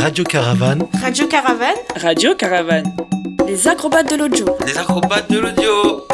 [0.00, 0.88] Radio Caravane.
[1.02, 1.76] Radio Caravane.
[1.96, 2.90] Radio Caravane.
[3.46, 4.46] Les acrobates de l'audio.
[4.66, 6.06] Les acrobates de l'audio.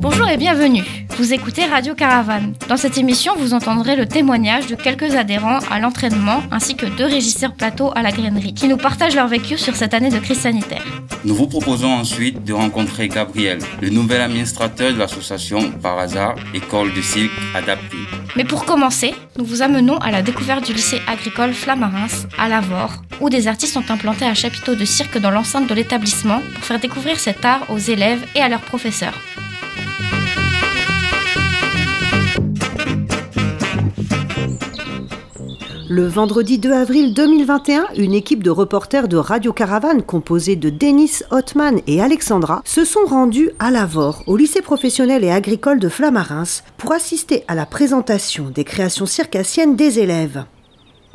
[0.00, 0.97] Bonjour et bienvenue.
[1.18, 2.54] Vous écoutez Radio Caravane.
[2.68, 7.06] Dans cette émission, vous entendrez le témoignage de quelques adhérents à l'entraînement ainsi que deux
[7.06, 10.38] régisseurs plateau à la grainerie qui nous partagent leur vécu sur cette année de crise
[10.38, 10.84] sanitaire.
[11.24, 16.94] Nous vous proposons ensuite de rencontrer Gabriel, le nouvel administrateur de l'association Par hasard École
[16.94, 17.96] de cirque adaptée.
[18.36, 22.06] Mais pour commencer, nous vous amenons à la découverte du lycée agricole Flamarins
[22.38, 26.40] à Lavore, où des artistes ont implanté un chapiteau de cirque dans l'enceinte de l'établissement
[26.54, 29.18] pour faire découvrir cet art aux élèves et à leurs professeurs.
[35.90, 41.20] Le vendredi 2 avril 2021, une équipe de reporters de Radio Caravane composée de Denis
[41.30, 46.60] Hotman et Alexandra se sont rendus à Lavore, au lycée professionnel et agricole de Flamarins,
[46.76, 50.44] pour assister à la présentation des créations circassiennes des élèves.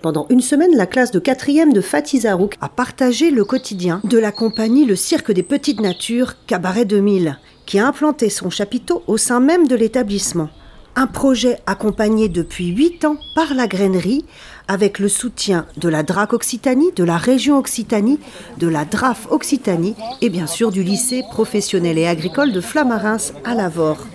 [0.01, 4.17] Pendant une semaine, la classe de 4e de Fatih Zarouk a partagé le quotidien de
[4.17, 7.37] la compagnie Le Cirque des Petites Natures, Cabaret 2000,
[7.67, 10.49] qui a implanté son chapiteau au sein même de l'établissement.
[10.95, 14.25] Un projet accompagné depuis 8 ans par la grainerie,
[14.67, 18.19] avec le soutien de la DRAC Occitanie, de la région Occitanie,
[18.57, 23.55] de la DRAF Occitanie et bien sûr du lycée professionnel et agricole de Flamarins à
[23.55, 24.05] Lavore.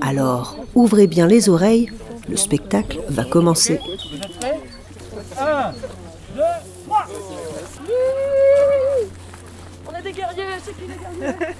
[0.00, 1.90] Alors, ouvrez bien les oreilles,
[2.28, 3.80] le spectacle va commencer.
[5.38, 5.72] Un,
[6.34, 6.42] deux,
[6.86, 7.06] trois.
[9.86, 11.54] On est des guerriers, c'est qui les guerriers?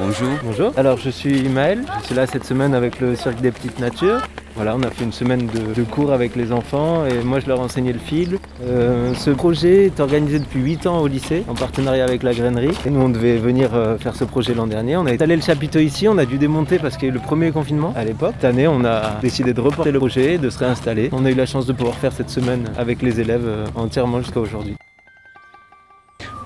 [0.00, 0.28] Bonjour.
[0.44, 0.72] Bonjour.
[0.76, 4.20] Alors je suis Maël, je suis là cette semaine avec le Cirque des Petites Natures.
[4.54, 7.58] Voilà, on a fait une semaine de, cours avec les enfants et moi je leur
[7.58, 8.38] ai enseigné le fil.
[8.62, 12.76] Euh, ce projet est organisé depuis 8 ans au lycée en partenariat avec la grainerie.
[12.86, 14.96] Et nous on devait venir euh, faire ce projet l'an dernier.
[14.96, 17.16] On a étalé le chapiteau ici, on a dû démonter parce qu'il y a eu
[17.16, 18.34] le premier confinement à l'époque.
[18.40, 21.08] Cette année on a décidé de reporter le projet, de se réinstaller.
[21.12, 24.20] On a eu la chance de pouvoir faire cette semaine avec les élèves euh, entièrement
[24.20, 24.76] jusqu'à aujourd'hui.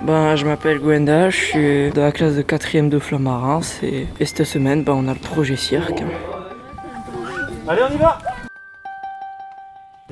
[0.04, 4.26] Ben, je m'appelle Gwenda, je suis de la classe de 4ème de Flamarins et, et
[4.26, 6.02] cette semaine ben, on a le projet cirque.
[7.68, 8.18] Allez, on y va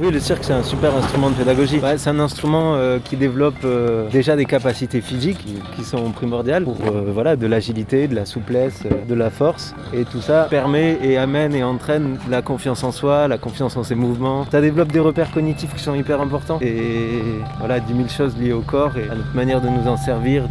[0.01, 1.79] Oui, le cirque, c'est un super instrument de pédagogie.
[1.99, 5.45] C'est un instrument euh, qui développe euh, déjà des capacités physiques
[5.77, 9.75] qui, sont primordiales pour euh, voilà, de l'agilité, de la souplesse, de la force.
[9.93, 13.83] Et tout ça permet et amène et entraîne la confiance en soi, la confiance en
[13.83, 14.47] ses mouvements.
[14.51, 16.61] Ça développe des repères cognitifs qui sont hyper importants.
[16.63, 17.21] Et
[17.59, 20.45] voilà, 10 000 choses liées au corps et à notre manière de nous en servir,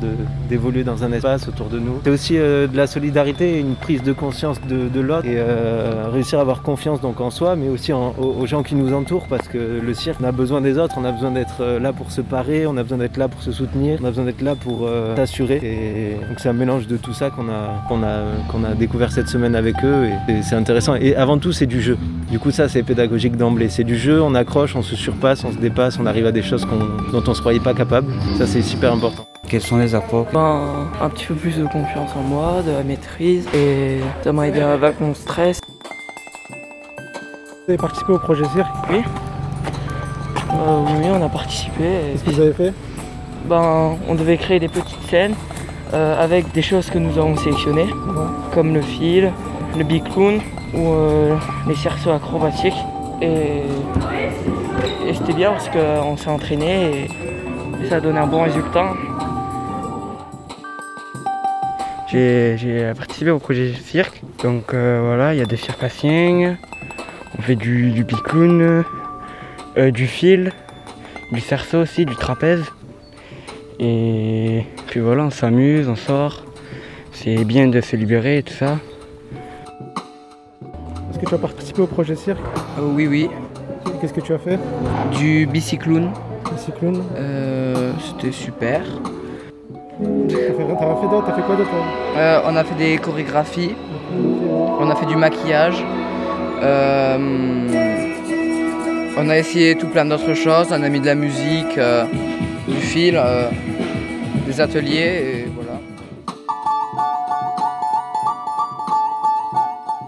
[0.48, 2.02] d'évoluer dans un espace autour de nous.
[2.04, 5.42] C'est aussi de la solidarité une prise de conscience de, l'autre et
[6.12, 9.58] réussir à avoir confiance donc en soi, mais aussi aux, gens qui nous entourent que
[9.58, 12.22] le cirque, on a besoin des autres, on a besoin d'être euh, là pour se
[12.22, 14.86] parer, on a besoin d'être là pour se soutenir, on a besoin d'être là pour
[14.88, 15.60] euh, s'assurer.
[15.64, 19.12] Et donc c'est un mélange de tout ça qu'on a, qu'on a, qu'on a découvert
[19.12, 20.96] cette semaine avec eux et, et c'est intéressant.
[20.96, 21.98] Et avant tout, c'est du jeu.
[22.30, 23.70] Du coup, ça, c'est pédagogique d'emblée.
[23.70, 26.44] C'est du jeu, on accroche, on se surpasse, on se dépasse, on arrive à des
[26.44, 26.68] choses
[27.12, 28.12] dont on se croyait pas capable.
[28.38, 29.26] Ça, c'est super important.
[29.48, 32.84] Quels sont les apports Ben, un petit peu plus de confiance en moi, de la
[32.84, 35.60] maîtrise et ça m'a aidé à vaincre mon stress.
[37.70, 38.68] Vous avez participé au projet cirque?
[40.52, 41.84] Euh, oui, on a participé.
[41.84, 42.74] et- Qu'est-ce que vous avez fait?
[43.46, 45.34] Ben, on devait créer des petites scènes
[45.94, 47.88] euh, avec des choses que nous avons sélectionnées,
[48.54, 49.32] comme le fil,
[49.78, 50.40] le big clown
[50.74, 51.36] ou euh,
[51.68, 52.76] les cerceaux acrobatiques.
[53.22, 53.64] Et,
[55.08, 57.08] et c'était bien parce qu'on s'est entraîné
[57.82, 58.94] et, et ça a donné un bon résultat.
[62.12, 64.22] J'ai participé au projet cirque.
[64.44, 66.58] Donc euh, voilà, il y a des circassiens,
[67.38, 68.04] on fait du, du
[69.80, 70.52] euh, du fil,
[71.32, 72.66] du cerceau aussi, du trapèze.
[73.80, 76.44] Et puis voilà, on s'amuse, on sort.
[77.14, 78.78] C'est bien de se libérer et tout ça.
[81.10, 82.40] Est-ce que tu as participé au projet cirque
[82.82, 83.30] oui, oui,
[84.00, 84.60] Qu'est-ce que tu as fait
[85.18, 86.12] du bicyclown,
[86.52, 87.04] Le cyclone
[88.00, 88.82] c'était super.
[90.30, 91.70] T'as fait, fait d'autres T'as fait quoi d'autre
[92.18, 93.76] Euh, on a fait des chorégraphies,
[94.80, 95.84] on a fait du maquillage.
[96.62, 98.09] euh,
[99.22, 102.06] on a essayé tout plein d'autres choses, on a mis de la musique, euh,
[102.68, 103.50] du fil, euh,
[104.48, 105.80] des ateliers et voilà.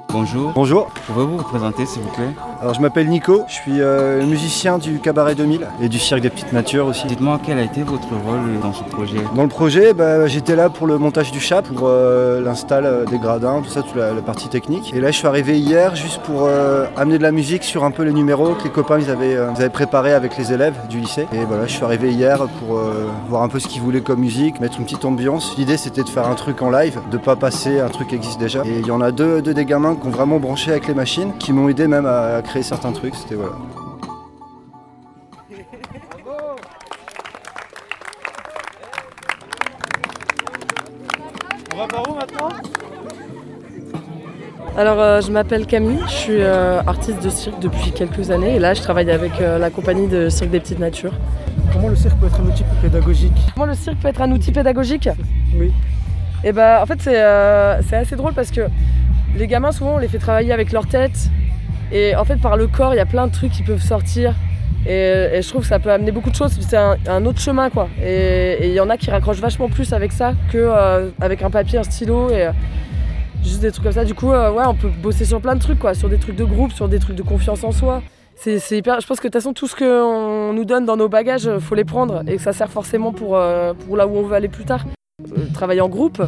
[0.10, 0.52] Bonjour.
[0.54, 2.51] Bonjour, Pouvez-vous vous présenter s'il vous plaît?
[2.62, 6.30] Alors je m'appelle Nico, je suis euh, musicien du Cabaret 2000 et du Cirque des
[6.30, 7.08] Petites Natures aussi.
[7.08, 9.18] Dites-moi quel a été votre rôle dans ce projet?
[9.36, 13.06] Dans le projet, bah, j'étais là pour le montage du chat, pour euh, l'install euh,
[13.06, 14.94] des gradins, tout ça, toute la, la partie technique.
[14.94, 17.90] Et là je suis arrivé hier juste pour euh, amener de la musique sur un
[17.90, 21.00] peu les numéros que les copains ils avaient, ils avaient préparés avec les élèves du
[21.00, 21.26] lycée.
[21.34, 22.80] Et voilà, je suis arrivé hier pour
[23.28, 25.56] voir un peu ce qu'ils voulaient comme musique, mettre une petite ambiance.
[25.58, 28.40] L'idée c'était de faire un truc en live, de pas passer un truc qui existe
[28.40, 28.62] déjà.
[28.66, 30.94] Et il y en a deux, deux des gamins qui ont vraiment branché avec les
[30.94, 33.16] machines, qui m'ont aidé même à, à créer certains trucs.
[33.16, 33.54] C'était voilà.
[41.74, 42.50] On va par où maintenant?
[44.78, 48.60] Alors, euh, je m'appelle Camille, je suis euh, artiste de cirque depuis quelques années et
[48.60, 51.14] là, je travaille avec euh, la compagnie de Cirque des Petites Natures.
[51.72, 53.32] Comment le cirque peut être un outil pédagogique?
[53.54, 55.08] Comment le cirque peut être un outil pédagogique?
[55.56, 55.72] Oui.
[56.44, 58.68] Et bah, en fait, c'est euh, c'est assez drôle parce que
[59.38, 61.30] les gamins, souvent, on les fait travailler avec leur tête
[61.92, 64.36] et en fait, par le corps, il y a plein de trucs qui peuvent sortir.
[64.86, 67.88] Et, je trouve que ça peut amener beaucoup de choses, c'est un, autre chemin quoi.
[68.04, 71.78] Et il y en a qui raccrochent vachement plus avec ça que euh, un papier,
[71.78, 72.52] un stylo et euh,
[73.44, 74.06] juste des trucs comme ça.
[74.06, 76.36] Du coup, euh, ouais, on peut bosser sur plein de trucs quoi, sur des trucs
[76.36, 78.02] de groupe, sur des trucs de confiance en soi.
[78.36, 79.00] C'est hyper.
[79.00, 81.76] Je pense que de toute façon, tout ce qu'on nous donne dans nos bagages, faut
[81.76, 83.40] les prendre et que ça sert forcément pour,
[83.86, 84.84] pour là où on veut aller plus tard.
[85.54, 86.24] Travailler en groupe,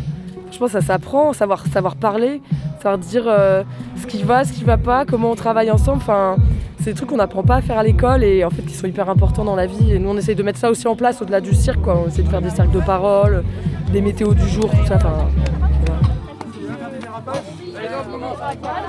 [0.51, 2.39] je pense que ça s'apprend, savoir, savoir parler,
[2.83, 3.63] savoir dire euh,
[3.95, 5.97] ce qui va, ce qui va pas, comment on travaille ensemble.
[5.97, 6.35] Enfin,
[6.79, 8.87] c'est des trucs qu'on n'apprend pas à faire à l'école et en fait qui sont
[8.87, 9.93] hyper importants dans la vie.
[9.93, 11.81] Et nous, on essaye de mettre ça aussi en place au-delà du cirque.
[11.81, 11.97] Quoi.
[12.03, 13.43] On essaie de faire des cercles de parole,
[13.91, 14.95] des météos du jour, tout ça.
[14.95, 15.27] Enfin,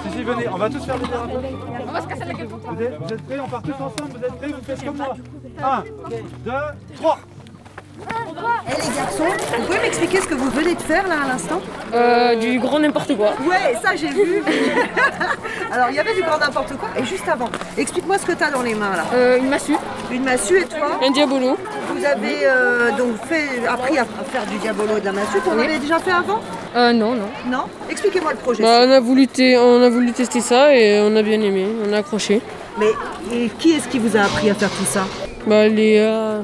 [0.03, 1.37] Si, si, venez, on va tous faire des dérapages.
[1.89, 2.49] On va se casser la gueule.
[2.49, 4.97] Vous êtes, vous êtes prêts On part tous ensemble, vous êtes prêts Vous faites comme
[4.97, 5.17] moi.
[5.63, 5.85] 1,
[6.45, 6.53] 2,
[6.97, 7.19] 3.
[7.97, 9.25] Eh les garçons,
[9.57, 11.61] vous pouvez m'expliquer ce que vous venez de faire là à l'instant?
[11.95, 13.31] Euh, du grand n'importe quoi.
[13.49, 14.43] Ouais, ça j'ai vu.
[15.73, 16.89] Alors il y avait du grand n'importe quoi.
[16.99, 17.49] Et juste avant,
[17.79, 19.05] explique-moi ce que tu as dans les mains là.
[19.15, 19.77] Euh, une massue,
[20.11, 20.99] Une massue et toi?
[21.07, 21.57] Un diabolo.
[21.95, 25.39] Vous avez euh, donc fait, appris à faire du diabolo et de la massue.
[25.45, 25.65] T'en Oui.
[25.65, 26.41] avais déjà fait avant?
[26.75, 27.29] Euh, non, non.
[27.47, 27.65] Non?
[27.89, 28.63] Expliquez-moi le projet.
[28.63, 29.29] Bah, on, a voulu
[29.61, 32.41] on a voulu tester ça et on a bien aimé, on a accroché.
[32.79, 32.91] Mais
[33.33, 35.05] et qui est-ce qui vous a appris à faire tout ça?
[35.47, 36.41] Bah, les, euh,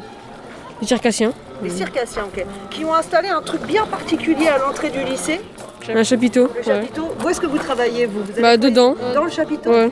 [0.80, 1.32] les circassiens.
[1.62, 2.44] Les circassiens, ok.
[2.70, 5.40] Qui ont installé un truc bien particulier à l'entrée du lycée.
[5.94, 6.42] Un chapiteau.
[6.54, 6.62] Le ouais.
[6.62, 7.08] chapiteau.
[7.24, 8.94] Où est-ce que vous travaillez vous, Bah, dedans.
[9.14, 9.90] Dans le chapiteau Ouais.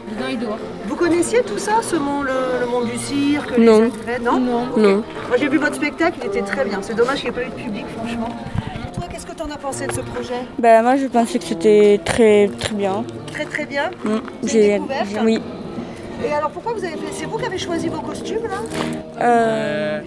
[0.86, 3.90] Vous connaissiez tout ça, ce monde, le, le monde du cirque, les Non.
[3.90, 4.36] secrets Non
[4.70, 4.76] Ok.
[4.78, 4.96] Non.
[5.28, 6.78] Moi j'ai vu votre spectacle, il était très bien.
[6.82, 8.28] C'est dommage qu'il n'y ait pas eu de public, franchement.
[8.94, 12.00] Toi, qu'est-ce que t'en as pensé de ce projet Bah moi je pensais que c'était
[12.04, 13.04] très très bien.
[13.32, 13.90] Très très bien.
[14.04, 14.16] Mm.
[14.42, 14.80] C'est J'ai-
[15.24, 15.40] Oui.
[16.24, 19.20] Et alors pourquoi vous avez fait C'est vous qui avez choisi vos costumes là?
[19.20, 20.00] Euh,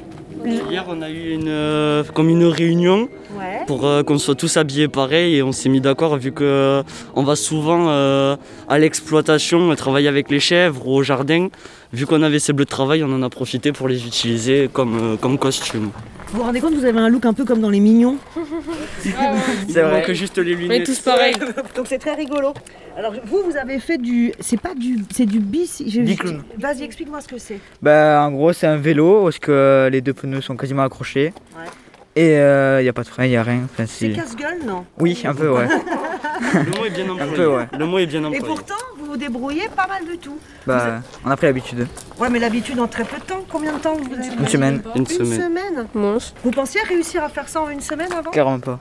[0.46, 3.08] Hier, on a eu une, euh, comme une réunion
[3.38, 3.64] Ouais.
[3.68, 6.84] pour euh, qu'on soit tous habillés pareil et on s'est mis d'accord vu que euh,
[7.24, 11.48] va souvent à l'exploitation travailler avec les chèvres ou au jardin.
[11.94, 15.18] Vu qu'on avait ces bleus de travail, on en a profité pour les utiliser comme,
[15.22, 15.92] comme costume.
[16.32, 18.18] Vous vous rendez compte, vous avez un look un peu comme dans les mignons.
[19.06, 20.86] Il manque juste les lunettes.
[20.86, 21.36] tous pareils.
[21.76, 22.54] Donc c'est très rigolo.
[22.98, 25.82] Alors vous, vous avez fait du, c'est pas du, c'est du bis.
[25.82, 26.44] Bicloun.
[26.58, 27.60] Vas-y, explique-moi ce que c'est.
[27.82, 31.34] Bah, en gros, c'est un vélo parce que les deux pneus sont quasiment accrochés.
[31.58, 31.66] Ouais.
[32.16, 33.62] Et il n'y a pas de frein, il n'y a rien.
[33.66, 34.86] Enfin, C'est casse-gueule, non?
[35.00, 35.68] Oui, un peu, ouais.
[36.54, 37.34] Le mot est bien employé.
[37.36, 37.68] peu, ouais.
[37.78, 38.46] Le mot est bien Et employé.
[38.46, 40.38] pourtant, vous vous débrouillez pas mal du tout.
[40.66, 41.88] Bah, on a pris l'habitude.
[42.20, 43.46] Ouais, mais l'habitude en très peu de temps.
[43.50, 44.82] Combien de temps vous avez Une semaine.
[44.96, 45.42] Une Une semaine.
[45.42, 46.20] semaine.
[46.44, 48.32] Vous pensiez réussir à faire ça en une semaine avant?
[48.32, 48.80] Carrément pas.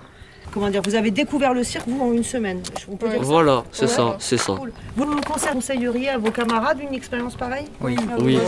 [0.53, 2.61] Comment dire Vous avez découvert le cirque, vous, en une semaine.
[2.91, 4.55] On peut dire ça Voilà, c'est ça, c'est ça.
[4.55, 4.73] Cool.
[4.97, 7.67] Vous nous conseilleriez à vos camarades une expérience pareille?
[7.81, 7.97] Oui.
[8.19, 8.39] Oui,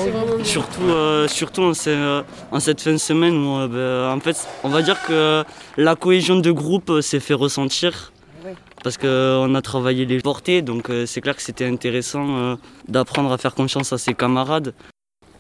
[0.43, 4.21] surtout, euh, surtout en, ce- euh, en cette fin de semaine où, euh, ben, en
[4.21, 5.45] fait, on va dire que
[5.77, 8.13] la cohésion de groupe euh, s'est fait ressentir.
[8.45, 8.55] Ouais.
[8.83, 12.57] Parce qu'on a travaillé les portées, donc c'est clair que c'était intéressant
[12.89, 14.75] d'apprendre à faire confiance à ses camarades.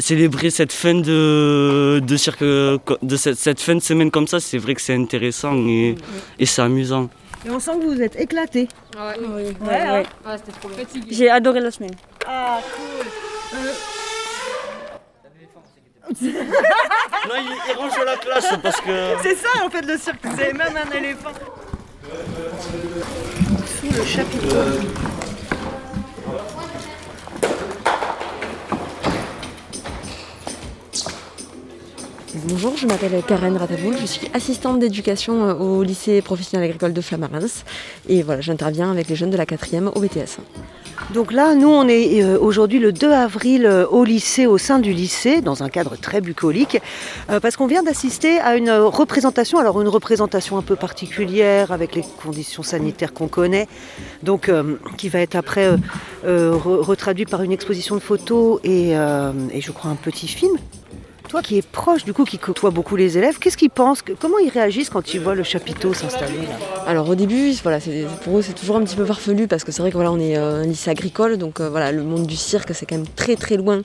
[0.02, 4.40] Célébrer cette fin de, de, cirque, euh, de cette, cette fin de semaine comme ça,
[4.40, 5.94] c'est vrai que c'est intéressant et,
[6.40, 7.08] et c'est amusant.
[7.46, 8.66] Et on sent que vous êtes éclatés.
[8.96, 9.56] oui.
[9.60, 10.36] Ouais, hein
[11.08, 11.94] J'ai adoré la semaine.
[12.26, 13.06] Ah, cool.
[16.20, 19.14] Non, il, il range la classe parce que...
[19.22, 21.30] C'est ça en fait le cirque, c'est même un éléphant.
[23.80, 24.56] Sous le chapiteau.
[32.34, 37.00] Bonjour, je m'appelle Karen Rataboul, je suis assistante d'éducation euh, au lycée professionnel agricole de
[37.02, 37.64] Flamarens
[38.08, 40.38] et voilà, j'interviens avec les jeunes de la quatrième au BTS.
[41.12, 44.78] Donc là, nous, on est euh, aujourd'hui le 2 avril euh, au lycée, au sein
[44.78, 46.78] du lycée, dans un cadre très bucolique,
[47.42, 52.04] parce qu'on vient d'assister à une représentation, alors une représentation un peu particulière, avec les
[52.22, 53.68] conditions sanitaires qu'on connaît,
[54.22, 54.50] donc
[54.96, 55.76] qui va être après
[56.24, 60.56] euh, re- retraduite par une exposition de photos et, et je crois un petit film.
[61.40, 64.38] Qui es proche, du coup, qui côtoie beaucoup les élèves, qu'est-ce qu'ils pensent que- Comment
[64.38, 66.40] ils réagissent quand ils voient le chapiteau s'installer
[66.86, 67.78] Alors au début, voilà,
[68.22, 70.20] pour eux c'est toujours un petit peu farfelu parce que c'est vrai que voilà, on
[70.20, 73.06] est euh, un lycée agricole, donc euh, voilà, le monde du cirque c'est quand même
[73.16, 73.80] très très loin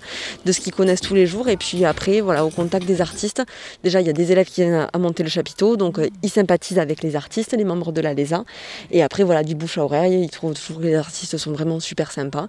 [0.46, 1.48] de ce qu'ils connaissent tous les jours.
[1.48, 3.42] Et puis après, voilà, au contact des artistes,
[3.84, 6.30] déjà il y a des élèves qui viennent à, monter le chapiteau, donc euh, ils
[6.30, 8.44] sympathisent avec les artistes, les membres de la LESA.
[8.92, 11.80] Et après voilà, du bouche à oreille, ils trouvent toujours que les artistes sont vraiment
[11.80, 12.48] super sympas.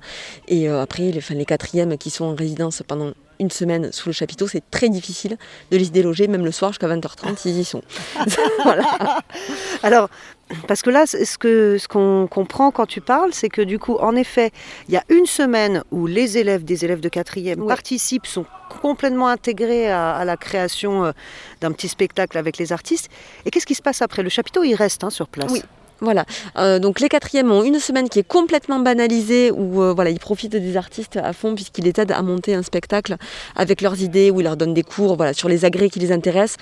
[0.48, 4.62] Et après, les quatrièmes qui sont en résidence pendant une semaine sous le chapiteau, c'est
[4.70, 5.36] très difficile
[5.70, 7.82] de les déloger, même le soir jusqu'à 20h30, ils y sont.
[8.64, 9.22] voilà.
[9.82, 10.08] Alors,
[10.66, 13.96] parce que là, ce que ce qu'on comprend quand tu parles, c'est que du coup,
[13.96, 14.50] en effet,
[14.88, 18.46] il y a une semaine où les élèves des élèves de quatrième participent, sont
[18.80, 21.12] complètement intégrés à, à la création euh,
[21.60, 23.08] d'un petit spectacle avec les artistes.
[23.44, 24.22] Et qu'est-ce qui se passe après?
[24.22, 25.50] Le chapiteau, il reste hein, sur place.
[25.50, 25.62] Oui.
[26.00, 26.24] Voilà.
[26.56, 30.20] Euh, donc les quatrièmes ont une semaine qui est complètement banalisée où euh, voilà, ils
[30.20, 33.16] profitent des artistes à fond puisqu'ils les aident à monter un spectacle
[33.56, 36.12] avec leurs idées, où ils leur donnent des cours voilà, sur les agrès qui les
[36.12, 36.56] intéressent.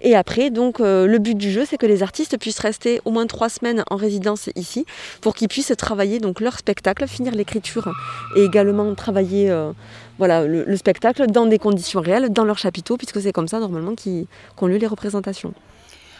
[0.00, 3.12] Et après, donc euh, le but du jeu, c'est que les artistes puissent rester au
[3.12, 4.84] moins trois semaines en résidence ici
[5.20, 7.88] pour qu'ils puissent travailler donc leur spectacle, finir l'écriture
[8.36, 9.54] et également travailler
[10.18, 13.60] voilà, le, le spectacle dans des conditions réelles, dans leur chapiteau, puisque c'est comme ça
[13.60, 13.94] normalement
[14.56, 15.54] qu'ont lieu les représentations.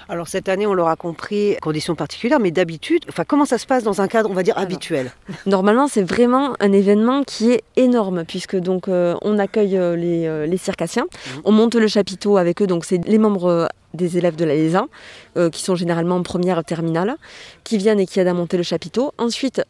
[0.08, 3.82] Alors cette année, on l'aura compris, conditions particulières, mais d'habitude, enfin, comment ça se passe
[3.82, 5.12] dans un cadre, on va dire, habituel?
[5.46, 10.26] Normalement, c'est vraiment un événement qui est énorme puisque donc euh, on accueille euh, les,
[10.26, 11.06] euh, les circassiens,
[11.44, 14.86] on monte le chapiteau avec eux, donc c'est les membres des élèves de la LESA
[15.50, 17.16] qui sont généralement en première terminale,
[17.62, 19.12] qui viennent et qui aident à monter le chapiteau.
[19.18, 19.62] Ensuite,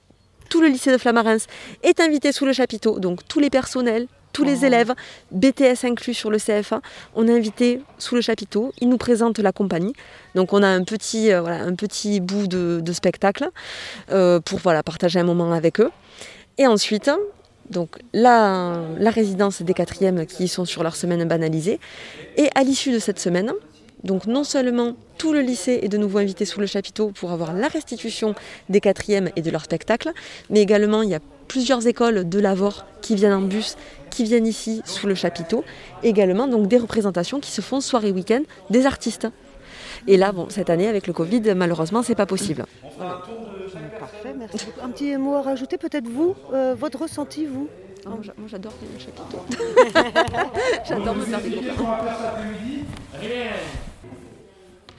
[0.48, 1.46] tout le lycée de Flamarens
[1.82, 4.06] est invité sous le chapiteau, donc tous les personnels.
[4.32, 4.94] Tous les élèves,
[5.30, 6.80] BTS inclus sur le CFA,
[7.14, 8.72] on est invité sous le chapiteau.
[8.80, 9.92] Ils nous présentent la compagnie.
[10.34, 13.50] Donc on a un petit, euh, voilà, un petit bout de, de spectacle
[14.10, 15.90] euh, pour voilà, partager un moment avec eux.
[16.58, 17.10] Et ensuite,
[17.70, 21.78] donc la, la résidence des quatrièmes qui sont sur leur semaine banalisée.
[22.36, 23.52] Et à l'issue de cette semaine,
[24.04, 27.52] donc non seulement tout le lycée est de nouveau invité sous le chapiteau pour avoir
[27.54, 28.34] la restitution
[28.68, 30.10] des quatrièmes et de leur spectacle,
[30.50, 33.76] mais également il y a plusieurs écoles de Lavore qui viennent en bus,
[34.12, 35.64] qui viennent ici sous le chapiteau,
[36.02, 39.26] également donc des représentations qui se font soir et week-end des artistes.
[40.06, 42.64] Et là, bon, cette année avec le Covid, malheureusement, c'est pas possible.
[43.98, 44.66] Parfait, merci.
[44.82, 47.68] Un petit mot à rajouter, peut-être vous, euh, votre ressenti, vous
[48.04, 49.40] Ah, moi, j'a- moi, j'adore le chapiteau.
[50.88, 51.98] j'adore me faire des copains.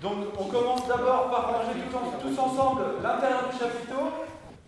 [0.01, 1.79] Donc on commence d'abord par ranger
[2.21, 4.03] tous ensemble l'intérieur du chapiteau.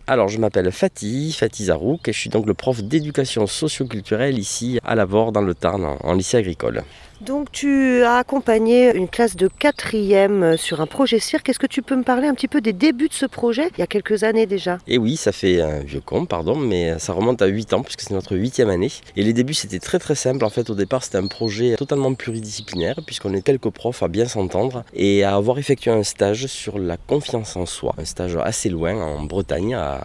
[0.08, 4.78] Alors, je m'appelle Fatih, Fatih Zarouk, et je suis donc le prof d'éducation socioculturelle ici
[4.84, 6.84] à Lavore, dans le Tarn, en, en lycée agricole.
[7.20, 11.48] Donc tu as accompagné une classe de quatrième euh, sur un projet cirque.
[11.48, 13.80] Est-ce que tu peux me parler un petit peu des débuts de ce projet, il
[13.80, 14.78] y a quelques années déjà?
[14.86, 18.02] Et oui, ça fait un vieux con, pardon, mais ça remonte à 8 ans, puisque
[18.02, 18.90] c'est notre huitième année.
[19.16, 20.44] Et les débuts, c'était très très simple.
[20.44, 24.26] En fait, au départ, c'était un projet totalement pluridisciplinaire, puisqu'on est quelques profs à bien
[24.26, 27.94] s'entendre et à avoir effectué un stage sur la confiance en soi.
[27.98, 30.02] Un stage assez loin, en Bretagne, à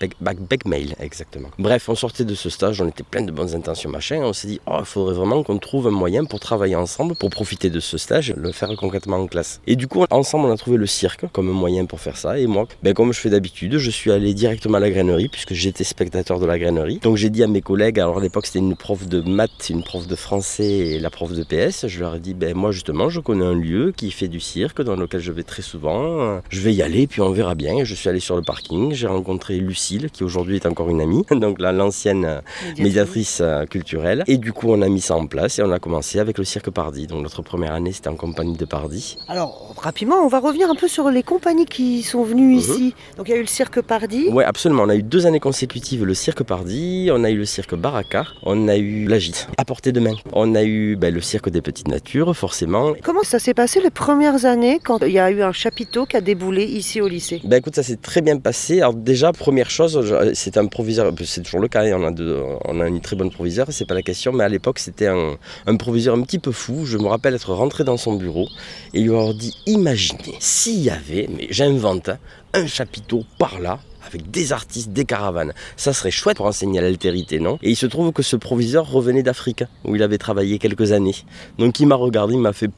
[0.00, 1.48] Becmail, exactement.
[1.58, 4.20] Bref, on sortait de ce stage, on était plein de bonnes intentions, machin.
[4.22, 7.30] On s'est dit, oh, il faudrait vraiment qu'on trouve un moyen pour travailler ensemble, pour
[7.30, 9.60] profiter de ce stage, le faire concrètement en classe.
[9.66, 12.38] Et du coup, ensemble, on a trouvé le cirque comme moyen pour faire ça.
[12.38, 15.54] Et moi, ben, comme je fais d'habitude, je suis allé directement à la grainerie, puisque
[15.54, 16.98] j'étais spectateur de la grainerie.
[17.02, 19.82] Donc j'ai dit à mes collègues, alors à l'époque c'était une prof de maths, une
[19.82, 23.08] prof de français et la prof de PS, je leur ai dit, ben moi justement,
[23.08, 26.40] je connais un lieu qui fait du cirque, dans lequel je vais très souvent.
[26.48, 27.84] Je vais y aller, puis on verra bien.
[27.84, 29.56] Je suis allé sur le parking, j'ai rencontré
[29.98, 32.40] Lucille, qui aujourd'hui est encore une amie, donc l'ancienne euh,
[32.78, 33.38] Médiatrice.
[33.40, 34.24] euh, culturelle.
[34.26, 36.44] Et du coup, on a mis ça en place et on a commencé avec le
[36.44, 37.06] cirque Pardi.
[37.06, 39.16] Donc notre première année, c'était en compagnie de Pardi.
[39.28, 42.58] Alors rapidement, on va revenir un peu sur les compagnies qui sont venues Mhm.
[42.58, 42.94] ici.
[43.16, 44.28] Donc il y a eu le cirque Pardi.
[44.28, 44.82] Ouais, absolument.
[44.84, 48.26] On a eu deux années consécutives le cirque Pardi, on a eu le cirque Baraka,
[48.42, 50.14] on a eu l'Agite, à portée de main.
[50.32, 52.92] On a eu ben, le cirque des petites natures, forcément.
[53.02, 56.16] Comment ça s'est passé les premières années quand il y a eu un chapiteau qui
[56.16, 57.40] a déboulé ici au lycée?
[57.44, 58.80] Ben écoute, ça s'est très bien passé.
[58.80, 62.12] Alors déjà, première chose, je- c'est un proviseur, c'est toujours le cas, hein, on a,
[62.64, 65.36] on a une très bonne proviseure, c'est pas la question, mais à l'époque c'était un,
[65.76, 66.84] proviseur un petit peu fou.
[66.84, 68.48] Je me rappelle être rentré dans son bureau
[68.94, 72.10] et lui avoir dit, imaginez, s'il y avait, mais j'invente,
[72.54, 75.52] un chapiteau par là, avec des artistes, des caravanes.
[75.76, 77.58] Ça serait chouette pour enseigner l'altérité, non?
[77.62, 81.14] Et il se trouve que ce proviseur revenait d'Afrique, où il avait travaillé quelques années.
[81.58, 82.70] Donc il m'a regardé, il m'a fait...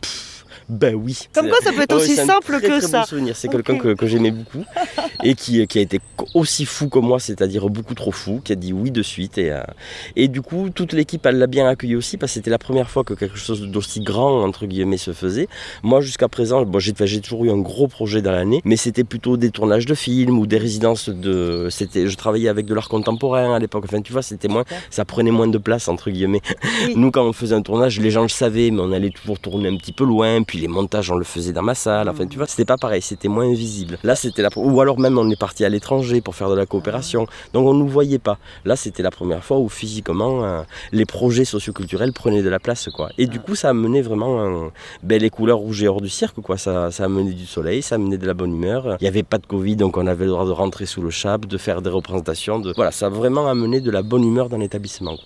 [0.73, 1.29] Ben oui.
[1.35, 3.01] Comme quoi, ça peut être Ouais, aussi simple très, que très ça.
[3.01, 3.37] Bon souvenir.
[3.37, 4.65] C'est quelqu'un que, que j'aimais beaucoup
[5.23, 6.01] et qui, qui a été
[6.33, 9.37] aussi fou que moi, c'est-à-dire beaucoup trop fou, qui a dit oui de suite.
[9.37, 9.61] Et, euh,
[10.17, 12.89] et du coup, toute l'équipe, elle l'a bien accueilli aussi parce que c'était la première
[12.89, 15.47] fois que quelque chose d'aussi grand, entre guillemets, se faisait.
[15.83, 19.37] Moi, jusqu'à présent, bon, j'ai toujours eu un gros projet dans l'année, mais c'était plutôt
[19.37, 21.69] des tournages de films ou des résidences de.
[21.71, 23.85] C'était, je travaillais avec de l'art contemporain à l'époque.
[23.87, 26.41] Enfin, tu vois, c'était moins, ça prenait moins de place, entre guillemets.
[26.97, 29.69] Nous, quand on faisait un tournage, les gens le savaient, mais on allait toujours tourner
[29.69, 30.43] un petit peu loin.
[30.43, 32.09] Puis les montages, on le faisait dans ma salle.
[32.09, 33.99] Enfin, tu vois, c'était pas pareil, c'était moins visible.
[34.03, 34.49] Là, c'était la.
[34.57, 37.27] Ou alors même, on est parti à l'étranger pour faire de la coopération.
[37.53, 38.39] Donc, on nous voyait pas.
[38.65, 42.89] Là, c'était la première fois où physiquement, euh, les projets socioculturels prenaient de la place,
[42.95, 43.11] quoi.
[43.19, 44.71] Et du coup, ça a mené vraiment un-
[45.03, 46.57] ben, les couleurs rouges et hors du cirque, quoi.
[46.57, 48.97] Ça, ça a mené du soleil, ça a mené de la bonne humeur.
[49.01, 51.11] Il n'y avait pas de Covid, donc on avait le droit de rentrer sous le
[51.11, 52.59] chap, de faire des représentations.
[52.61, 52.73] De...
[52.77, 55.17] Voilà, ça a vraiment amené de la bonne humeur dans l'établissement.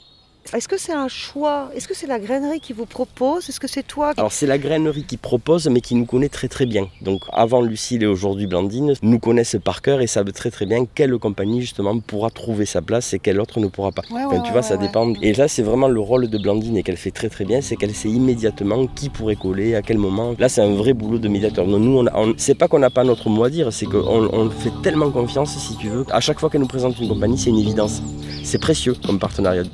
[0.54, 1.70] Est-ce que c'est un choix?
[1.74, 3.48] Est-ce que c'est la grainerie qui vous propose?
[3.48, 4.20] Est-ce que c'est toi qui...
[4.20, 6.88] Alors c'est la grainerie qui propose, mais qui nous connaît très très bien.
[7.02, 10.86] Donc avant Lucille et aujourd'hui Blandine, nous connaissent par cœur et savent très très bien
[10.94, 14.02] quelle compagnie justement pourra trouver sa place et quelle autre ne pourra pas.
[14.10, 14.86] Ouais, Enfin, ouais, tu vois, ouais, ça ouais.
[14.86, 15.12] dépend.
[15.22, 17.76] Et là c'est vraiment le rôle de Blandine et qu'elle fait très très bien, c'est
[17.76, 20.34] qu'elle sait immédiatement qui pourrait coller, à quel moment.
[20.38, 21.66] Là c'est un vrai boulot de médiateur.
[21.66, 23.98] Nous, on, c'est pas qu'on n'a pas notre mot à dire, c'est qu'on
[24.32, 26.04] on fait tellement confiance si tu veux.
[26.10, 28.00] À chaque fois qu'elle nous présente une compagnie, c'est une évidence.
[28.44, 29.64] C'est précieux comme partenariat.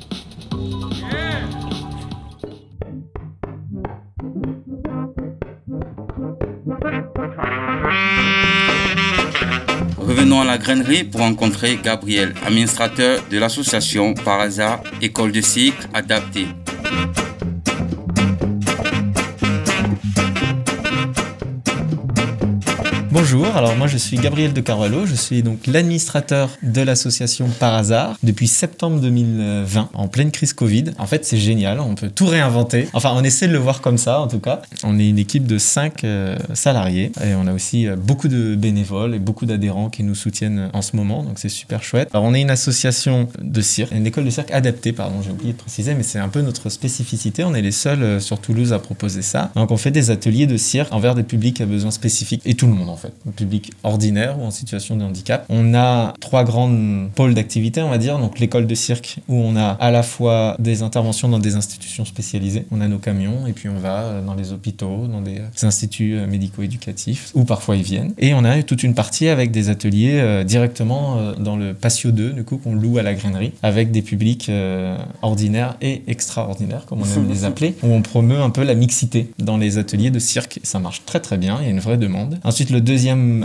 [9.97, 14.39] Revenons à la grainerie pour rencontrer Gabriel, administrateur de l'association Par
[15.01, 16.47] École de cycle adaptée.
[23.13, 27.75] Bonjour, alors moi je suis Gabriel de Carvalho, je suis donc l'administrateur de l'association Par
[27.75, 30.85] hasard depuis septembre 2020, en pleine crise Covid.
[30.97, 32.89] En fait c'est génial, on peut tout réinventer.
[32.93, 34.63] Enfin on essaie de le voir comme ça en tout cas.
[34.83, 36.03] On est une équipe de 5
[36.55, 40.71] salariés et on a aussi euh, beaucoup de bénévoles et beaucoup d'adhérents qui nous soutiennent
[40.73, 42.09] en ce moment, donc c'est super chouette.
[42.13, 45.53] Alors on est une association de cirque, une école de cirque adaptée, pardon j'ai oublié
[45.53, 48.73] de préciser, mais c'est un peu notre spécificité, on est les seuls euh, sur Toulouse
[48.73, 49.51] à proposer ça.
[49.55, 52.65] Donc on fait des ateliers de cirque envers des publics à besoins spécifiques et tout
[52.65, 55.45] le monde en fait, le public ordinaire ou en situation de handicap.
[55.49, 59.55] On a trois grandes pôles d'activité, on va dire, donc l'école de cirque où on
[59.55, 63.53] a à la fois des interventions dans des institutions spécialisées, on a nos camions et
[63.53, 68.13] puis on va dans les hôpitaux, dans des instituts euh, médico-éducatifs où parfois ils viennent.
[68.17, 72.11] Et on a toute une partie avec des ateliers euh, directement euh, dans le patio
[72.11, 74.51] 2, du coup qu'on loue à la grainerie avec des publics
[75.21, 79.29] ordinaires et extraordinaires comme on aime les appeler, où on promeut un peu la mixité
[79.39, 80.59] dans les ateliers de cirque.
[80.63, 82.39] Ça marche très très bien, il y a une vraie demande.
[82.43, 82.92] Ensuite, le deuxième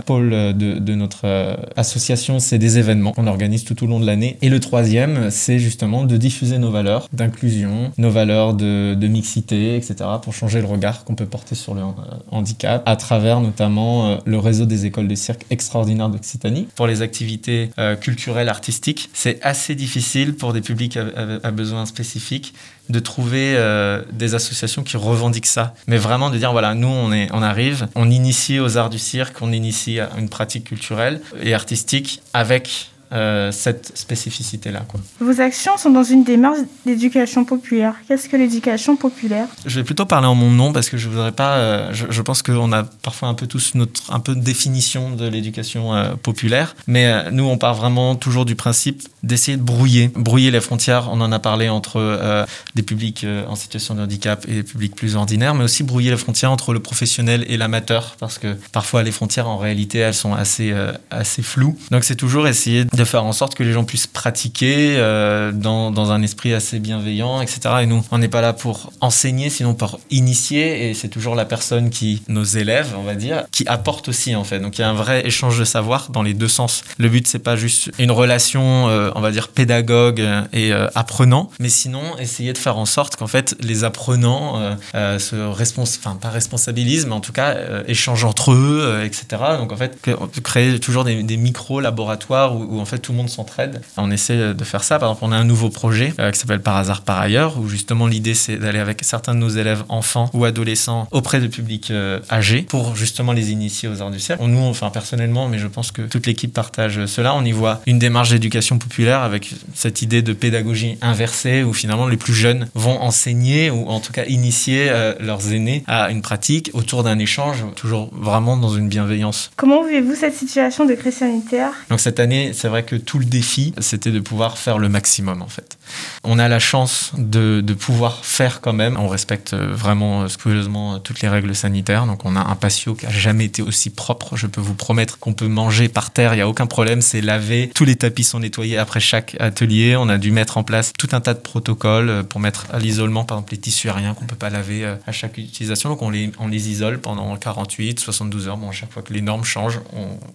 [0.05, 3.99] pôle euh, de, de notre euh, association, c'est des événements qu'on organise tout au long
[3.99, 4.37] de l'année.
[4.41, 9.95] Et le troisième, c'est justement de diffuser nos valeurs d'inclusion, nos valeurs de, mixité, etc.,
[10.21, 11.85] pour changer le regard qu'on peut porter sur le euh,
[12.31, 16.67] handicap, à travers notamment euh, le réseau des écoles de cirque extraordinaires d'Occitanie.
[16.75, 17.69] Pour les activités
[18.01, 22.53] culturelles, artistiques, c'est assez difficile pour des publics à besoins spécifiques
[22.89, 25.73] de trouver euh, des associations qui revendiquent ça.
[25.87, 28.99] Mais vraiment de dire, voilà, nous, on, est, on arrive, on initie aux arts du
[28.99, 34.85] cirque, on initie à une pratique culturelle et artistique avec euh, cette spécificité-là.
[35.19, 37.95] Vos actions sont dans une démarche d'éducation populaire.
[38.07, 39.47] Qu'est-ce que l'éducation populaire?
[39.65, 41.57] Je vais plutôt parler en mon nom parce que je voudrais pas.
[41.57, 45.15] euh, je, je pense qu'on a parfois un peu tous notre un peu de définition
[45.15, 49.63] de l'éducation euh, populaire, mais euh, nous on part vraiment toujours du principe d'essayer de
[49.63, 51.09] brouiller, brouiller les frontières.
[51.11, 52.45] On en a parlé entre euh,
[52.75, 56.11] des publics euh, en situation de handicap et des publics plus ordinaires, mais aussi brouiller
[56.11, 60.13] les frontières entre le professionnel et l'amateur parce que parfois les frontières en réalité elles
[60.13, 61.77] sont assez euh, assez floues.
[61.91, 65.91] Donc c'est toujours essayer de faire en sorte que les gens puissent pratiquer euh, dans,
[65.91, 67.59] dans un esprit assez bienveillant, etc.
[67.81, 70.89] Et nous, on n'est pas là pour enseigner, sinon pour initier.
[70.89, 74.43] Et c'est toujours la personne qui, nos élèves, on va dire, qui apporte aussi en
[74.43, 74.59] fait.
[74.59, 76.83] Donc il y a un vrai échange de savoir dans les deux sens.
[76.97, 81.49] Le but c'est pas juste une relation, euh, on va dire pédagogue et euh, apprenant,
[81.59, 86.29] mais sinon essayer de faire en sorte qu'en fait les apprenants se respons, enfin pas
[86.29, 87.55] responsabilisent, mais en tout cas
[87.87, 89.41] échangent entre eux, etc.
[89.57, 89.97] Donc en fait
[90.43, 93.81] créer toujours des, des micro laboratoires où, où en fait tout le monde s'entraide.
[93.97, 94.99] On essaie de faire ça.
[94.99, 97.67] Par exemple, on a un nouveau projet euh, qui s'appelle Par hasard par ailleurs, où
[97.67, 101.91] justement l'idée c'est d'aller avec certains de nos élèves enfants ou adolescents auprès de publics
[101.91, 104.41] euh, âgés pour justement les initier aux arts du cirque.
[104.41, 107.35] Nous, enfin personnellement, mais je pense que toute l'équipe partage cela.
[107.35, 112.07] On y voit une démarche d'éducation populaire avec cette idée de pédagogie inversée où finalement
[112.07, 116.21] les plus jeunes vont enseigner ou en tout cas initier euh, leurs aînés à une
[116.21, 119.51] pratique autour d'un échange, toujours vraiment dans une bienveillance.
[119.55, 123.25] Comment vivez-vous cette situation de crise sanitaire Donc cette année, c'est vrai que tout le
[123.25, 125.77] défi, c'était de pouvoir faire le maximum en fait.
[126.23, 128.97] On a la chance de, pouvoir faire quand même.
[128.97, 132.05] On respecte vraiment scrupuleusement toutes les règles sanitaires.
[132.05, 134.35] Donc on a un patio qui a jamais été aussi propre.
[134.35, 137.01] Je peux vous promettre qu'on peut manger par terre, il n'y a aucun problème.
[137.01, 137.71] C'est lavé.
[137.73, 139.95] Tous les tapis sont nettoyés après chaque atelier.
[139.95, 143.23] On a dû mettre en place tout un tas de protocoles pour mettre à l'isolement,
[143.23, 145.89] par exemple les tissus aériens qu'on peut pas laver à chaque utilisation.
[145.89, 148.57] Donc on les, on les isole pendant 48, 72 heures.
[148.57, 149.79] Bon, à chaque fois que les normes changent,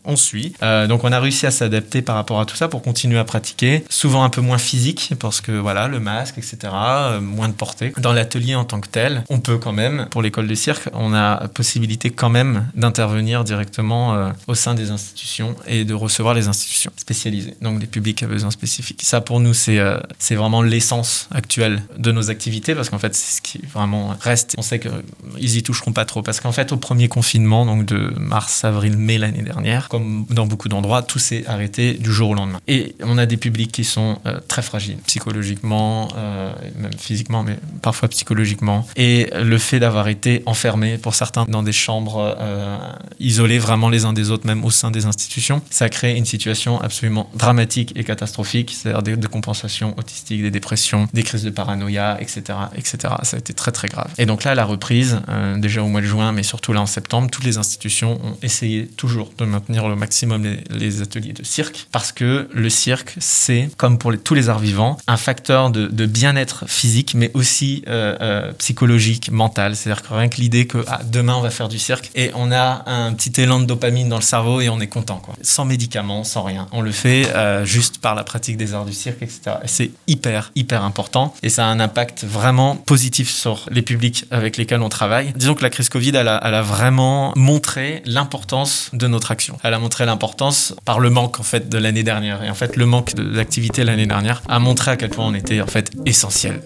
[0.05, 0.55] on, suit.
[0.63, 3.25] Euh, donc on a réussi à s'adapter par rapport à tout ça pour continuer à
[3.25, 3.85] pratiquer.
[3.89, 6.57] Souvent un peu moins physique parce que voilà, le masque, etc.
[6.73, 7.93] euh, moins de portée.
[7.99, 11.15] Dans l'atelier en tant que tel, on peut quand même, pour l'école de cirque, on
[11.15, 16.49] a possibilité quand même d'intervenir directement euh, au sein des institutions et de recevoir les
[16.49, 19.03] institutions spécialisées, donc des publics à besoins spécifiques.
[19.03, 23.15] Ça pour nous, c'est euh, c'est vraiment l'essence actuelle de nos activités parce qu'en fait,
[23.15, 24.55] c'est ce qui vraiment reste.
[24.59, 28.13] On sait qu'ils y toucheront pas trop parce qu'en fait, au premier confinement, donc de
[28.17, 32.35] mars, avril, mai l'année dernière, comme dans beaucoup d'endroits, tout s'est arrêté du jour au
[32.35, 32.61] lendemain.
[32.69, 37.59] Et on a des publics qui sont euh, très fragiles, psychologiquement, euh, même physiquement, mais
[37.83, 38.87] parfois psychologiquement.
[38.97, 42.79] Et le fait d'avoir été enfermé, pour certains, dans des chambres euh,
[43.21, 46.81] isolées vraiment les uns des autres, même au sein des institutions, ça crée une situation
[46.81, 52.59] absolument dramatique et catastrophique, c'est-à-dire des décompensations autistiques, des dépressions, des crises de paranoïa, etc.,
[52.77, 53.15] etc.
[53.23, 54.11] Ça a été très très grave.
[54.19, 55.21] Et donc là, la reprise,
[55.59, 58.87] déjà au mois de juin, mais surtout là en septembre, toutes les institutions ont essayé
[58.87, 63.99] toujours de maintenir au maximum les, ateliers de cirque, parce que le cirque, c'est, comme
[63.99, 69.31] pour tous les arts vivants, un facteur de, bien-être physique, mais aussi euh, euh, psychologique,
[69.31, 69.75] mental.
[69.75, 72.53] C'est-à-dire que rien que l'idée que ah, demain on va faire du cirque et on
[72.53, 75.35] a un petit élan de dopamine dans le cerveau et on est content, quoi.
[75.43, 76.69] Sans médicaments, sans rien.
[76.73, 79.57] On le fait euh, juste par la pratique des arts du cirque, etc.
[79.65, 84.27] Et c'est hyper, hyper important et ça a un impact vraiment positif sur les publics
[84.31, 85.33] avec lesquels on travaille.
[85.37, 89.59] Disons que la crise Covid, elle a, a vraiment montré l'importance de notre action.
[89.63, 92.43] Elle a montré l'importance par le manque en fait de l'année dernière.
[92.43, 95.61] Et en fait, le manque d'activité l'année dernière a montré à quel point on était
[95.61, 96.61] en fait essentiel.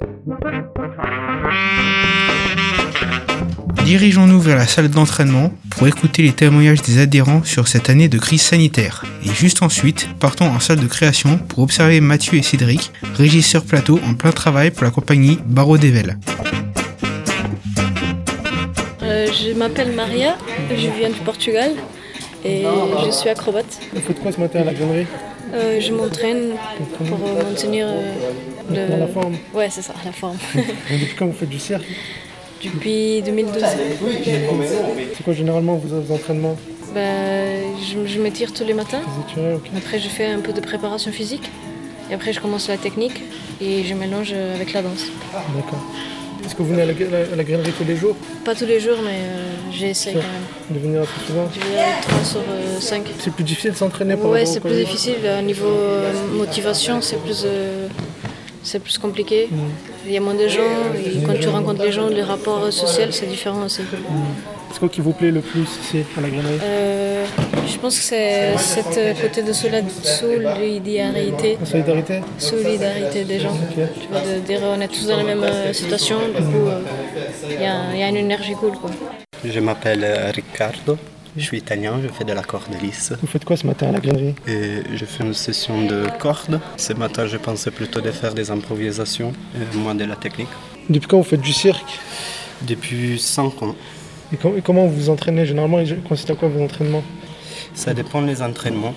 [3.85, 8.19] Dirigeons-nous vers la salle d'entraînement pour écouter les témoignages des adhérents sur cette année de
[8.19, 9.05] crise sanitaire.
[9.23, 14.01] Et juste ensuite, partons en salle de création pour observer Mathieu et Cédric, régisseurs plateau
[14.09, 16.19] en plein travail pour la compagnie Barreau d'Evel.
[19.03, 20.37] Euh, je m'appelle Maria,
[20.71, 21.73] je viens du Portugal
[22.45, 22.65] et
[23.07, 23.79] je suis acrobate.
[23.93, 25.07] Vous faites quoi ce matin à la grainerie
[25.55, 26.51] Euh, je m'entraîne
[26.99, 28.13] pour euh, maintenir euh,
[28.71, 28.99] le...
[29.01, 30.37] La forme Ouais, c'est ça, la forme.
[30.55, 31.87] Depuis quand vous faites du cirque
[32.63, 33.63] Depuis 2012.
[35.17, 36.57] C'est quoi généralement vos entraînements
[36.95, 37.01] Bah,
[37.81, 39.01] je, je m'étire tous les matins.
[39.77, 41.51] Après, je fais un peu de préparation physique.
[42.11, 43.23] Et après, je commence la technique
[43.61, 45.05] et je mélange avec la danse.
[45.57, 45.81] D'accord.
[46.49, 46.93] Est-ce que vous venez à la,
[47.31, 48.17] à la grainerie tous les jours?
[48.43, 50.47] Pas tous les jours, mais euh, j'essaye quand même.
[50.71, 51.47] De venir assez souvent?
[51.53, 52.41] Je viens 3 sur
[52.81, 53.03] 5.
[53.19, 55.17] C'est plus difficile de s'entraîner par Ouais, c'est plus difficile.
[55.39, 57.87] Au niveau euh, motivation, c'est plus, euh,
[58.63, 59.51] c'est plus compliqué.
[60.07, 60.63] Il y a moins de gens.
[60.97, 63.83] Et quand tu rencontres les gens, les rapports euh, sociaux, c'est différent aussi.
[64.73, 66.61] C'est quoi qui vous plaît le plus ici à la grainerie?
[66.63, 67.27] Euh,
[67.67, 71.57] je pense que c'est cet euh, côté de solidarité.
[71.61, 73.57] La solidarité Solidarité des gens.
[73.75, 76.17] Tu vois, de dire on est tous dans la même euh, situation.
[76.37, 76.81] Du coup, euh,
[77.51, 78.73] il y, a- il y a une énergie cool.
[78.73, 78.91] Quoi.
[79.45, 80.99] Je m'appelle Riccardo,
[81.37, 83.13] je suis italien, je fais de la corde lisse.
[83.21, 86.61] Vous faites quoi ce matin à la grainerie Et je fais une session de corde.
[86.77, 89.33] Ce matin, je pensais plutôt de faire des improvisations,
[89.75, 90.49] moins de la technique.
[90.89, 91.99] Depuis quand vous faites du cirque?
[92.63, 93.77] Depuis 5 ans.
[94.33, 97.05] et, com- et comment vous vous entraînez Généralement, il consiste à quoi vos entraînements?
[97.83, 98.95] Ça dépend des entraînements.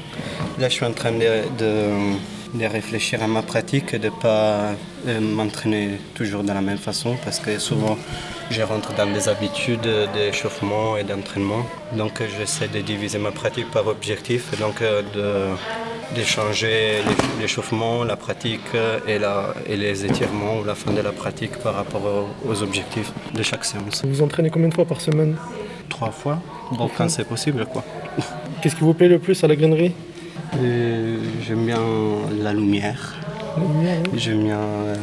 [0.60, 2.16] Là, je suis en train de, de-
[2.62, 4.72] de réfléchir à ma pratique et de ne pas
[5.08, 7.96] euh, m'entraîner toujours de la même façon parce que souvent,
[8.50, 11.64] je rentre dans des habitudes d'échauffement et d'entraînement.
[12.02, 15.30] Donc, j'essaie de diviser ma pratique par objectif et donc euh, de
[16.20, 20.92] de changer l'éch- l'échauffement, la pratique euh, et, la, et les étirements ou la fin
[20.92, 22.02] de la pratique par rapport
[22.50, 24.04] aux, objectifs de chaque séance.
[24.04, 25.38] Vous vous entraînez combien de fois par semaine?
[25.88, 26.38] Trois fois,
[26.78, 27.84] bon, quand c'est possible quoi.
[28.62, 29.92] Qu'est-ce qui vous plaît le plus à la grainerie
[30.62, 31.80] Euh, J'aime bien
[32.42, 33.16] la lumière.
[33.58, 34.20] Lumière, oui.
[34.20, 34.96] J'aime bien euh,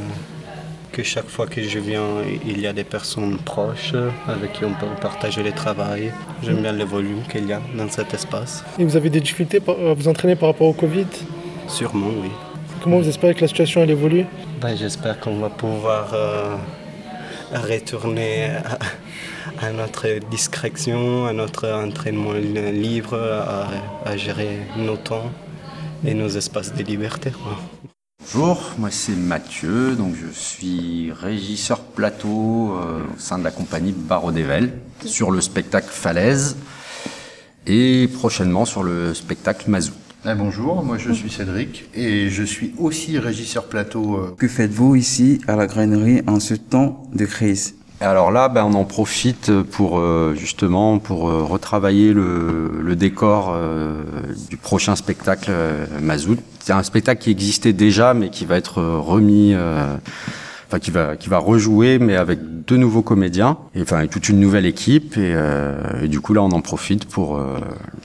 [0.92, 2.04] que chaque fois que je viens,
[2.46, 3.92] il y a des personnes proches
[4.28, 6.12] avec qui on peut partager le travail.
[6.42, 8.64] J'aime bien le volume qu'il y a dans cet espace.
[8.78, 11.06] Et vous avez des difficultés à vous entraîner par rapport au Covid
[11.66, 12.30] Sûrement, oui.
[12.82, 14.24] Comment vous espérez que la situation elle évolue
[14.60, 16.54] Ben, J'espère qu'on va pouvoir euh,
[17.52, 18.78] retourner à,
[19.60, 23.68] à notre discrétion, à notre entraînement li- libre, à,
[24.08, 25.30] à gérer nos temps
[26.04, 27.30] et nos espaces de liberté.
[27.30, 27.56] quoi.
[28.34, 33.92] Bonjour, moi c'est Mathieu, donc je suis régisseur plateau euh, au sein de la compagnie
[33.92, 34.72] Barreau d'Evel
[35.04, 36.56] sur le spectacle Falaise
[37.66, 39.92] et prochainement sur le spectacle Mazou.
[40.24, 44.16] Ah, bonjour, moi je suis Cédric et je suis aussi régisseur plateau.
[44.16, 47.76] euh, Que faites-vous ici à la grainerie en ce temps de crise?
[48.00, 53.50] Alors là, ben, on en profite pour euh, justement pour euh, retravailler le, le décor
[53.52, 54.02] euh,
[54.48, 56.38] du prochain spectacle euh, Mazout.
[56.60, 59.96] C'est un spectacle qui existait déjà, mais qui va être euh, remis, euh,
[60.68, 64.38] enfin qui va qui va rejouer, mais avec deux nouveaux comédiens, et enfin toute une
[64.38, 65.16] nouvelle équipe.
[65.16, 67.58] Et, euh, et du coup là, on en profite pour euh,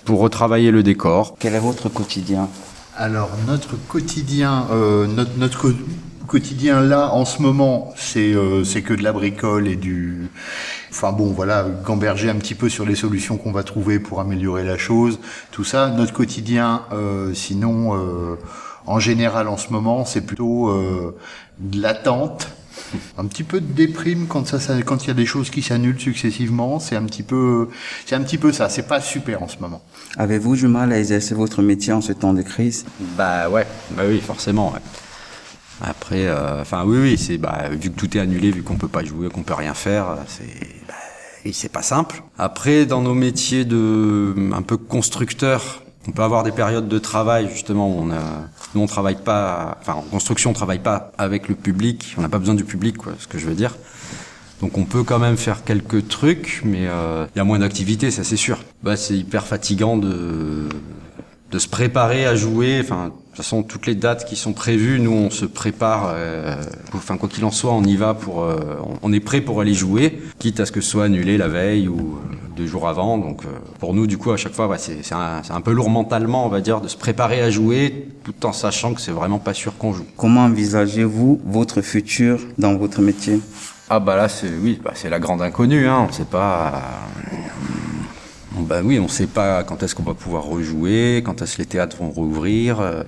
[0.05, 1.35] pour retravailler le décor.
[1.37, 2.49] Quel est votre quotidien?
[2.97, 5.73] Alors notre quotidien, euh, notre, notre
[6.37, 10.27] quotidien là en ce moment, c'est euh, c'est que de la bricole et du,
[10.89, 14.63] enfin bon voilà, gamberger un petit peu sur les solutions qu'on va trouver pour améliorer
[14.63, 15.19] la chose,
[15.51, 15.89] tout ça.
[15.89, 18.35] Notre quotidien, euh, sinon, euh,
[18.87, 21.15] en général en ce moment, c'est plutôt euh,
[21.59, 22.47] de l'attente.
[23.17, 25.61] Un petit peu de déprime quand ça, ça- quand il y a des choses qui
[25.61, 27.69] s'annulent successivement, c'est un petit peu,
[28.05, 28.69] c'est un petit peu ça.
[28.69, 29.81] C'est pas super en ce moment.
[30.17, 32.85] Avez-vous du mal à exercer votre métier en ce temps de crise?
[33.17, 33.65] Bah ouais,
[33.95, 34.73] bah oui, forcément.
[34.73, 34.79] ouais.
[35.83, 38.87] Après, euh, enfin oui, oui, c'est bah, vu que tout est annulé, vu qu'on peut
[38.87, 40.45] pas jouer, qu'on peut rien faire, euh, c'est
[40.87, 40.93] bah,
[41.51, 42.23] c'est pas simple.
[42.37, 47.49] Après, dans nos métiers de un peu constructeurs, on peut avoir des périodes de travail
[47.51, 48.21] justement où on a,
[48.73, 52.29] nous on travaille pas, enfin en construction on travaille pas avec le public, on n'a
[52.29, 53.75] pas besoin du public, quoi, ce que je veux dire.
[54.61, 58.09] Donc on peut quand même faire quelques trucs, mais euh, il y a moins d'activité,
[58.09, 58.59] ça c'est sûr.
[58.83, 60.69] Bah c'est hyper fatigant de
[61.51, 62.79] de se préparer à jouer.
[62.81, 66.11] Enfin, de toute façon, toutes les dates qui sont prévues, nous, on se prépare.
[66.13, 66.55] euh,
[66.93, 68.43] enfin, quoi qu'il en soit, on y va pour.
[68.43, 71.47] euh, on est prêt pour aller jouer, quitte à ce que ce soit annulé la
[71.47, 73.17] veille ou euh, deux jours avant.
[73.17, 73.47] Donc, euh,
[73.79, 75.89] pour nous, du coup, à chaque fois, ouais, c'est c'est un, c'est un peu lourd
[75.89, 79.39] mentalement, on va dire, de se préparer à jouer, tout en sachant que c'est vraiment
[79.39, 80.05] pas sûr qu'on joue.
[80.15, 83.39] Comment envisagez-vous votre futur dans votre métier?
[83.89, 85.87] Ah bah là, c'est oui, bah, c'est la grande inconnue.
[85.87, 86.05] Hein.
[86.07, 86.83] On sait pas.
[88.53, 91.61] Bon, Bah oui, on sait pas quand est-ce qu'on va pouvoir rejouer, quand est-ce que
[91.61, 92.79] les théâtres vont rouvrir.
[92.79, 93.03] euh.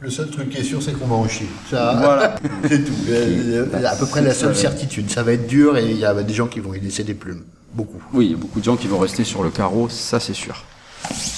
[0.00, 1.46] Le seul truc qui est sûr, c'est qu'on va en chier.
[1.70, 2.34] Ça, Voilà.
[2.68, 2.92] c'est tout.
[3.10, 5.10] Euh, euh, à peu près la seule certitude.
[5.10, 7.14] Ça va être dur et il y a des gens qui vont y laisser des
[7.14, 7.42] plumes.
[7.74, 8.02] Beaucoup.
[8.14, 10.34] Oui, il y a beaucoup de gens qui vont rester sur le carreau, ça c'est
[10.34, 10.64] sûr.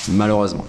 [0.08, 0.64] Malheureusement.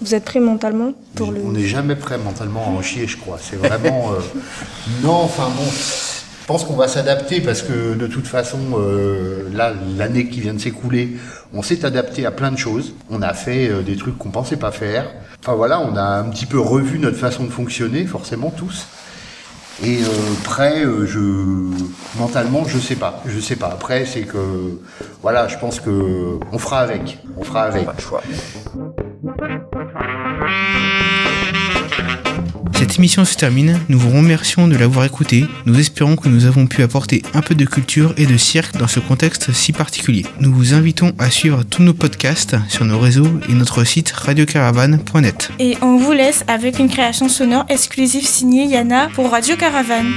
[0.00, 1.40] Vous êtes prêt mentalement pour le...
[1.44, 3.38] On n'est jamais prêt mentalement à en chier, je crois.
[3.40, 4.12] C'est vraiment.
[4.12, 4.20] euh,
[5.02, 5.64] Non, enfin bon.
[5.64, 10.54] Je pense qu'on va s'adapter parce que de toute façon, euh, là, l'année qui vient
[10.54, 11.16] de s'écouler,
[11.54, 12.94] on s'est adapté à plein de choses.
[13.10, 15.10] On a fait euh, des trucs qu'on pensait pas faire.
[15.40, 18.86] Enfin voilà, on a un petit peu revu notre façon de fonctionner, forcément tous.
[19.82, 20.06] Et euh,
[20.42, 21.20] prêt, euh, je
[22.18, 23.68] mentalement, je sais pas, je sais pas.
[23.68, 24.80] Après, c'est que
[25.22, 27.86] voilà, je pense que on fera avec, on fera avec.
[27.86, 28.22] Pas choix.
[32.78, 36.68] Cette émission se termine, nous vous remercions de l'avoir écoutée, nous espérons que nous avons
[36.68, 40.24] pu apporter un peu de culture et de cirque dans ce contexte si particulier.
[40.38, 45.50] Nous vous invitons à suivre tous nos podcasts sur nos réseaux et notre site radiocaravane.net.
[45.58, 50.12] Et on vous laisse avec une création sonore exclusive signée Yana pour Radio Caravane.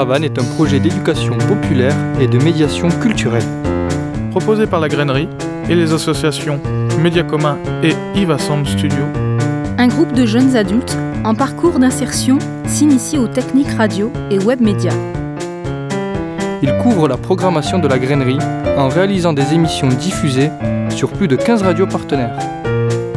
[0.00, 3.44] Caravane est un projet d'éducation populaire et de médiation culturelle.
[4.30, 5.28] Proposé par la grainerie
[5.68, 6.58] et les associations
[7.02, 9.04] Média Commun et Iva Sound Studio.
[9.76, 14.96] Un groupe de jeunes adultes en parcours d'insertion s'initie aux techniques radio et web médias.
[16.62, 18.38] Il couvre la programmation de la grainerie
[18.78, 20.48] en réalisant des émissions diffusées
[20.88, 22.38] sur plus de 15 radios partenaires.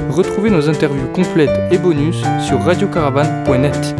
[0.09, 3.95] Retrouvez nos interviews complètes et bonus sur radiocaravane.net.